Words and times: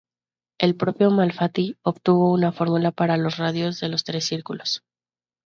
El 0.57 0.75
propio 0.77 1.11
Malfatti 1.11 1.77
obtuvo 1.83 2.33
una 2.33 2.51
fórmula 2.51 2.89
para 2.91 3.17
los 3.17 3.37
radios 3.37 3.79
de 3.79 3.89
los 3.89 4.03
tres 4.03 4.25
círculos. 4.25 4.81